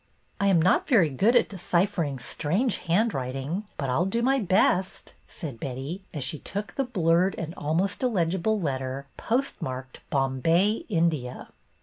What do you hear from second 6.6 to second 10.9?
the blurred and almost illegible letter, postmarked Bombay,